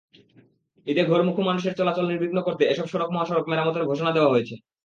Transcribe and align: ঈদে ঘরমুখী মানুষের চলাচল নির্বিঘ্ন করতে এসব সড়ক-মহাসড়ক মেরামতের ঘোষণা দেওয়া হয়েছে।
ঈদে 0.87 1.03
ঘরমুখী 1.05 1.41
মানুষের 1.43 1.77
চলাচল 1.79 2.05
নির্বিঘ্ন 2.07 2.37
করতে 2.41 2.63
এসব 2.65 2.85
সড়ক-মহাসড়ক 2.89 3.45
মেরামতের 3.47 3.87
ঘোষণা 3.89 4.11
দেওয়া 4.13 4.31
হয়েছে। 4.33 4.55